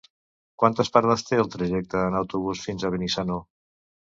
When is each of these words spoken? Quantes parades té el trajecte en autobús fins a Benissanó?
Quantes 0.61 0.87
parades 0.95 1.23
té 1.27 1.39
el 1.43 1.49
trajecte 1.57 2.01
en 2.07 2.19
autobús 2.21 2.65
fins 2.71 2.89
a 2.89 2.93
Benissanó? 2.97 3.39